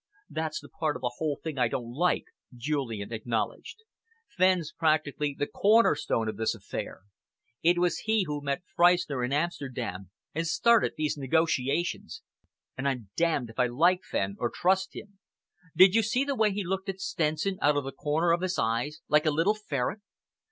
"That's 0.31 0.59
the 0.59 0.67
part 0.69 0.95
of 0.95 1.03
the 1.03 1.13
whole 1.19 1.39
thing 1.43 1.59
I 1.59 1.67
don't 1.67 1.93
like," 1.93 2.23
Julian 2.57 3.13
acknowledged. 3.13 3.83
"Fenn's 4.35 4.71
practically 4.71 5.35
the 5.37 5.45
corner 5.45 5.93
stone 5.93 6.27
of 6.27 6.37
this 6.37 6.55
affair. 6.55 7.01
It 7.61 7.77
was 7.77 7.99
he 7.99 8.23
who 8.23 8.41
met 8.41 8.63
Freistner 8.75 9.23
in 9.23 9.31
Amsterdam 9.31 10.09
and 10.33 10.47
started 10.47 10.93
these 10.97 11.17
negotiations, 11.17 12.23
and 12.75 12.87
I'm 12.89 13.11
damned 13.15 13.51
if 13.51 13.59
I 13.59 13.67
like 13.67 14.01
Fenn, 14.03 14.37
or 14.39 14.49
trust 14.51 14.95
him. 14.95 15.19
Did 15.75 15.93
you 15.93 16.01
see 16.01 16.23
the 16.23 16.33
way 16.33 16.51
he 16.51 16.63
looked 16.63 16.89
at 16.89 16.99
Stenson 16.99 17.59
out 17.61 17.77
of 17.77 17.83
the 17.83 17.91
corners 17.91 18.33
of 18.33 18.41
his 18.41 18.57
eyes, 18.57 19.01
like 19.07 19.27
a 19.27 19.29
little 19.29 19.53
ferret? 19.53 19.99